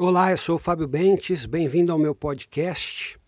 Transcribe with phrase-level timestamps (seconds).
[0.00, 3.18] Olá, eu sou o Fábio Bentes, bem-vindo ao meu podcast.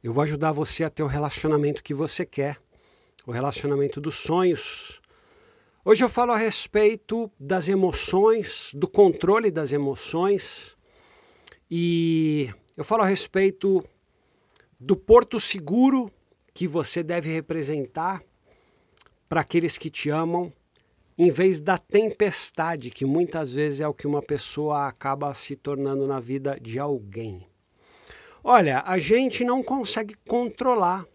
[0.00, 2.58] Eu vou ajudar você a ter o relacionamento que você quer,
[3.26, 5.02] o relacionamento dos sonhos.
[5.84, 10.76] Hoje eu falo a respeito das emoções, do controle das emoções
[11.68, 13.84] e eu falo a respeito
[14.78, 16.08] do porto seguro
[16.54, 18.22] que você deve representar
[19.28, 20.52] para aqueles que te amam
[21.18, 26.06] em vez da tempestade, que muitas vezes é o que uma pessoa acaba se tornando
[26.06, 27.46] na vida de alguém.
[28.44, 31.06] Olha, a gente não consegue controlar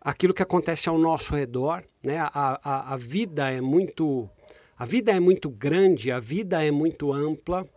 [0.00, 2.18] aquilo que acontece ao nosso redor, né?
[2.20, 4.30] A, a, a vida é muito
[4.78, 7.68] a vida é muito grande, a vida é muito ampla.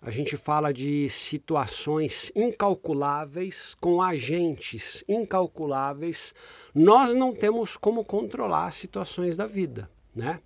[0.00, 6.32] A gente fala de situações incalculáveis com agentes incalculáveis.
[6.74, 10.40] Nós não temos como controlar as situações da vida né?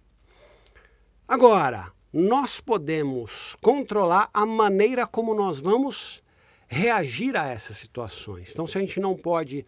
[1.27, 6.23] Agora, nós podemos controlar a maneira como nós vamos
[6.67, 8.51] reagir a essas situações.
[8.53, 9.65] Então, se a gente não pode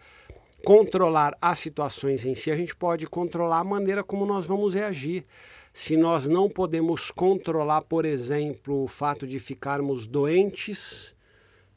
[0.64, 5.24] controlar as situações em si, a gente pode controlar a maneira como nós vamos reagir.
[5.72, 11.14] Se nós não podemos controlar, por exemplo, o fato de ficarmos doentes,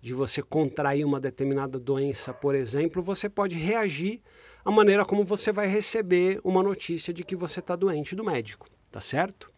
[0.05, 4.21] de você contrair uma determinada doença, por exemplo, você pode reagir
[4.63, 8.69] a maneira como você vai receber uma notícia de que você está doente do médico,
[8.91, 9.51] tá certo?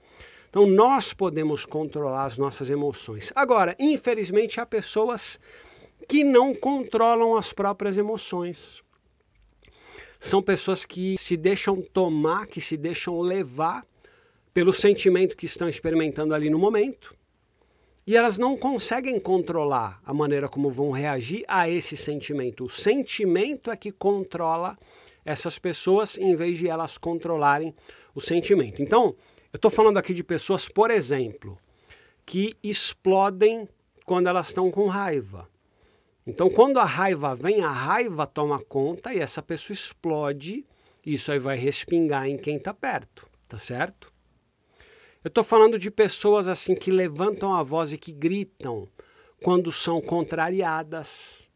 [0.49, 3.33] Então nós podemos controlar as nossas emoções.
[3.35, 5.37] Agora, infelizmente, há pessoas
[6.07, 8.81] que não controlam as próprias emoções.
[10.17, 13.85] São pessoas que se deixam tomar, que se deixam levar
[14.53, 17.13] pelo sentimento que estão experimentando ali no momento.
[18.07, 22.63] E elas não conseguem controlar a maneira como vão reagir a esse sentimento.
[22.63, 24.77] O sentimento é que controla
[25.25, 27.75] essas pessoas em vez de elas controlarem
[28.15, 28.81] o sentimento.
[28.81, 29.13] Então,
[29.51, 31.57] eu estou falando aqui de pessoas, por exemplo,
[32.25, 33.67] que explodem
[34.05, 35.49] quando elas estão com raiva.
[36.25, 40.65] Então, quando a raiva vem, a raiva toma conta e essa pessoa explode.
[41.05, 44.13] Isso aí vai respingar em quem está perto, tá certo?
[45.23, 48.87] Eu estou falando de pessoas assim que levantam a voz e que gritam
[49.41, 51.49] quando são contrariadas,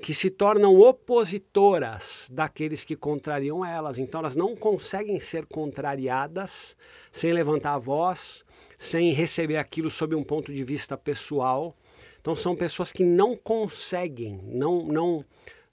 [0.00, 3.98] que se tornam opositoras daqueles que contrariam elas.
[3.98, 6.74] Então elas não conseguem ser contrariadas
[7.12, 8.44] sem levantar a voz,
[8.78, 11.76] sem receber aquilo sob um ponto de vista pessoal.
[12.18, 15.24] Então são pessoas que não conseguem, não não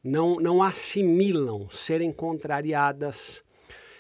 [0.04, 3.44] não não assimilam serem contrariadas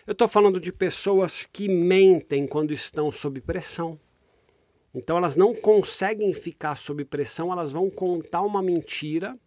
[0.10, 4.00] eu estou falando de pessoas que mentem quando estão sob pressão.
[4.92, 9.38] Então elas não conseguem ficar sob pressão, elas vão contar uma mentira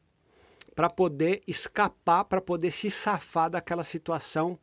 [0.72, 4.56] para poder escapar, para poder se safar daquela situação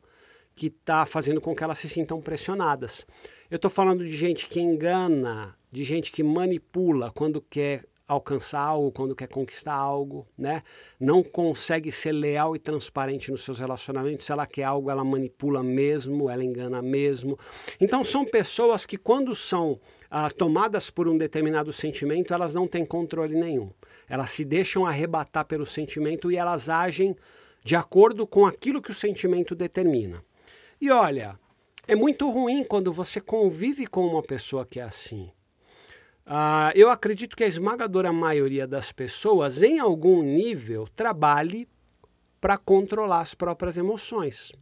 [0.56, 3.06] que está fazendo com que elas se sintam pressionadas.
[3.50, 8.90] Eu estou falando de gente que engana, de gente que manipula quando quer alcançar algo,
[8.90, 10.64] quando quer conquistar algo, né?
[10.98, 14.26] Não consegue ser leal e transparente nos seus relacionamentos.
[14.26, 17.38] Se ela quer algo, ela manipula mesmo, ela engana mesmo.
[17.80, 19.78] Então são pessoas que quando são
[20.10, 23.70] ah, tomadas por um determinado sentimento, elas não têm controle nenhum.
[24.08, 27.16] Elas se deixam arrebatar pelo sentimento e elas agem
[27.62, 30.24] de acordo com aquilo que o sentimento determina.
[30.80, 31.38] E olha,
[31.86, 35.30] é muito ruim quando você convive com uma pessoa que é assim.
[36.30, 41.68] Uh, eu acredito que a esmagadora maioria das pessoas, em algum nível, trabalhe
[42.40, 44.52] para controlar as próprias emoções,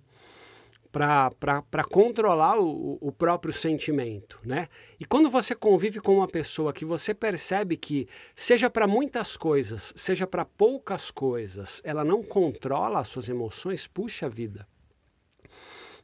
[0.91, 4.41] para controlar o, o, próprio sentimento.
[4.43, 4.67] Né?
[4.99, 9.93] E quando você convive com uma pessoa que você percebe que, seja para muitas coisas,
[9.95, 14.67] seja para poucas coisas, ela não controla as suas emoções, puxa vida.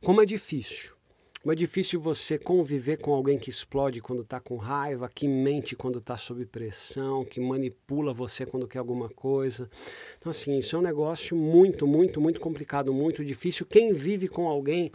[0.02, 0.94] Como é difícil.
[1.44, 5.77] Como é difícil você conviver com alguém que explode quando está com raiva, que mente
[5.77, 9.69] quando está sob pressão, que manipula você quando quer alguma coisa.
[10.16, 13.66] Então, assim, isso é um negócio muito, muito, muito complicado, muito difícil.
[13.66, 14.91] Quem vive com alguém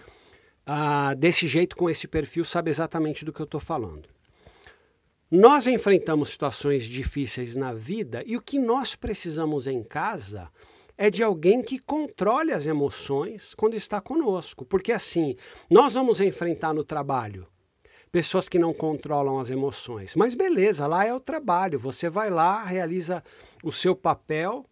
[0.65, 4.09] ah, desse jeito, com esse perfil, sabe exatamente do que eu estou falando.
[5.29, 10.49] Nós enfrentamos situações difíceis na vida e o que nós precisamos em casa
[11.01, 14.65] é de alguém que controle as emoções quando está conosco.
[14.65, 15.37] Porque assim,
[15.69, 17.47] nós vamos enfrentar no trabalho
[18.11, 20.13] pessoas que não controlam as emoções.
[20.13, 21.79] Mas beleza, lá é o trabalho.
[21.79, 23.23] Você vai lá, realiza
[23.63, 24.65] o seu papel,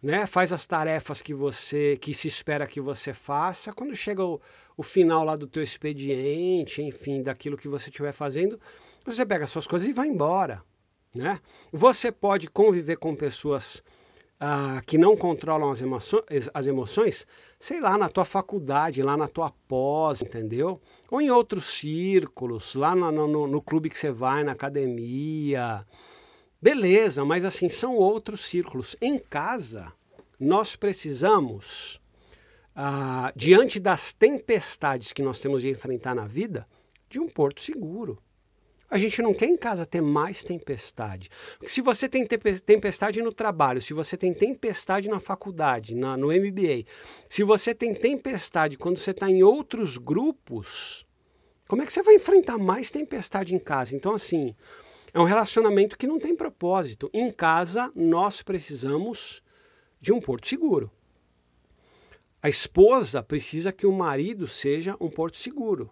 [0.00, 0.24] né?
[0.24, 3.72] Faz as tarefas que você que se espera que você faça.
[3.72, 4.40] Quando chega o,
[4.76, 8.60] o final lá do teu expediente, enfim, daquilo que você estiver fazendo,
[9.04, 10.62] você pega as suas coisas e vai embora,
[11.12, 11.40] né?
[11.72, 13.82] Você pode conviver com pessoas
[14.38, 17.26] ah, que não controlam as, emoções, as emoções,
[17.58, 20.80] sei lá, na tua faculdade, lá na tua pós, entendeu?
[21.10, 25.86] Ou em outros círculos, lá no, no, no clube que você vai, na academia.
[26.60, 28.96] Beleza, mas assim, são outros círculos.
[29.00, 29.92] Em casa,
[30.38, 32.00] nós precisamos,
[32.74, 36.66] ah, diante das tempestades que nós temos de enfrentar na vida,
[37.08, 38.18] de um porto seguro.
[38.88, 41.28] A gente não quer em casa ter mais tempestade.
[41.64, 46.84] Se você tem tempestade no trabalho, se você tem tempestade na faculdade, na, no MBA,
[47.28, 51.04] se você tem tempestade quando você está em outros grupos,
[51.66, 53.96] como é que você vai enfrentar mais tempestade em casa?
[53.96, 54.54] Então, assim,
[55.12, 57.10] é um relacionamento que não tem propósito.
[57.12, 59.42] Em casa, nós precisamos
[60.00, 60.92] de um porto seguro.
[62.40, 65.90] A esposa precisa que o marido seja um porto seguro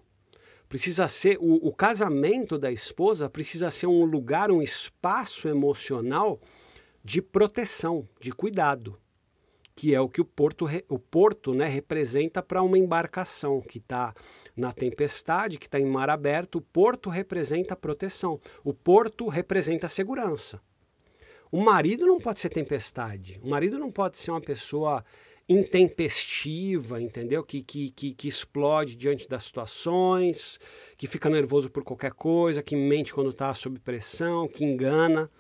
[0.75, 6.41] precisa ser o, o, casamento da esposa precisa ser um lugar, um espaço emocional
[7.01, 8.99] de proteção, de cuidado,
[9.77, 14.13] que é o que o porto, o porto né, representa para uma embarcação que está
[14.57, 16.57] na tempestade, que está em mar aberto.
[16.57, 20.61] O porto representa proteção, o porto representa segurança.
[21.53, 25.05] O marido não pode ser tempestade, o marido não pode ser uma pessoa
[25.49, 27.43] intempestiva, entendeu?
[27.45, 30.59] Que, que, que, que, explode diante das situações,
[30.97, 35.31] que fica nervoso por qualquer coisa, que mente quando está sob pressão, que engana.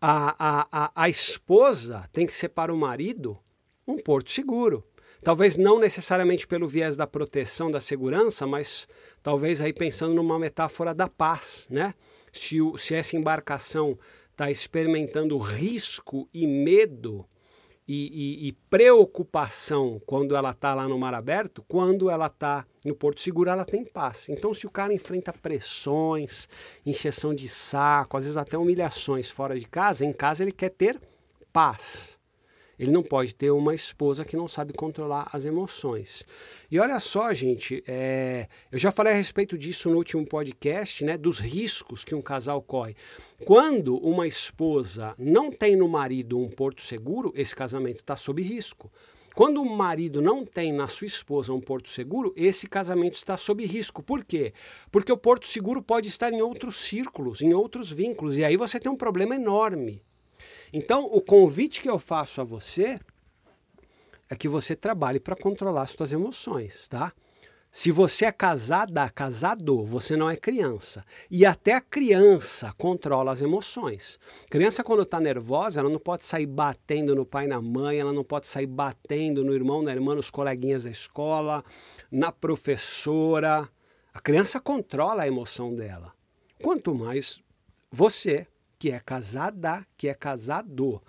[0.00, 3.38] A, a, a, a esposa tem que ser para o marido
[3.86, 4.84] um porto seguro.
[5.22, 8.86] Talvez não necessariamente pelo viés da proteção, da segurança, mas
[9.22, 11.94] talvez aí pensando numa metáfora da paz, né?
[12.30, 13.98] Se, o, se essa embarcação
[14.30, 17.26] está experimentando risco e medo,
[17.88, 22.94] e, e, e preocupação quando ela está lá no mar aberto, quando ela está no
[22.94, 24.28] Porto Seguro, ela tem paz.
[24.28, 26.48] Então, se o cara enfrenta pressões,
[26.84, 31.00] encheção de saco, às vezes até humilhações fora de casa, em casa ele quer ter
[31.50, 32.17] paz.
[32.78, 36.24] Ele não pode ter uma esposa que não sabe controlar as emoções.
[36.70, 41.16] E olha só, gente, é, eu já falei a respeito disso no último podcast, né,
[41.16, 42.94] dos riscos que um casal corre.
[43.44, 48.90] Quando uma esposa não tem no marido um porto seguro, esse casamento está sob risco.
[49.38, 53.64] Quando o marido não tem na sua esposa um porto seguro, esse casamento está sob
[53.64, 54.02] risco.
[54.02, 54.52] Por quê?
[54.90, 58.80] Porque o porto seguro pode estar em outros círculos, em outros vínculos, e aí você
[58.80, 60.02] tem um problema enorme.
[60.72, 63.00] Então, o convite que eu faço a você
[64.28, 67.12] é que você trabalhe para controlar as suas emoções, tá?
[67.70, 71.04] Se você é casada, casado, você não é criança.
[71.30, 74.18] E até a criança controla as emoções.
[74.48, 78.12] Criança, quando está nervosa, ela não pode sair batendo no pai e na mãe, ela
[78.12, 81.62] não pode sair batendo no irmão, na irmã, nos coleguinhas da escola,
[82.10, 83.68] na professora.
[84.14, 86.14] A criança controla a emoção dela.
[86.62, 87.38] Quanto mais
[87.92, 88.46] você
[88.78, 91.02] que é casada, que é casado.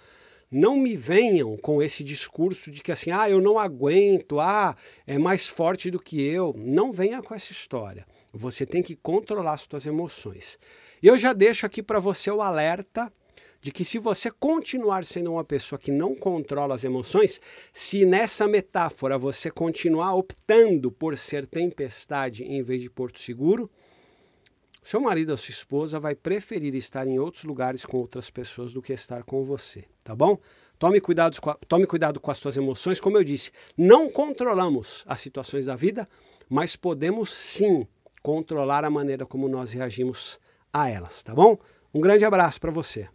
[0.52, 4.76] Não me venham com esse discurso de que assim, ah, eu não aguento, ah,
[5.06, 6.56] é mais forte do que eu.
[6.58, 8.06] Não venha com essa história.
[8.34, 10.58] Você tem que controlar as suas emoções.
[11.02, 13.12] Eu já deixo aqui para você o alerta
[13.62, 17.42] de que se você continuar sendo uma pessoa que não controla as emoções,
[17.74, 23.70] se nessa metáfora você continuar optando por ser tempestade em vez de porto seguro,
[24.90, 28.82] seu marido ou sua esposa vai preferir estar em outros lugares com outras pessoas do
[28.82, 30.36] que estar com você, tá bom?
[30.80, 33.00] Tome cuidado, com a, tome cuidado com as suas emoções.
[33.00, 36.10] Como eu disse, não controlamos as situações da vida,
[36.50, 37.86] mas podemos sim
[38.24, 40.40] controlar a maneira como nós reagimos
[40.74, 41.56] a elas, tá bom?
[41.94, 43.08] Um grande abraço para você.